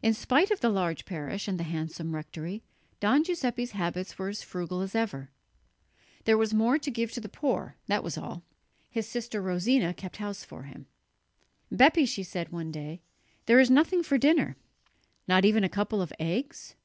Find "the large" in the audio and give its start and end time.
0.60-1.04